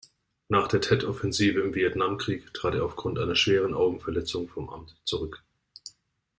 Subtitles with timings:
[0.49, 5.43] Nach der Tet-Offensive im Vietnamkrieg trat er aufgrund einer schweren Augenverletzung vom Amt zurück.